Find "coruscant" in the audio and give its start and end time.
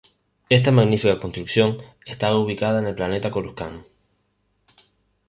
3.29-3.85